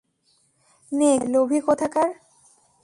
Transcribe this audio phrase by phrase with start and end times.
[0.91, 2.09] নে, খেয়ে নে লোভী কোথাকার!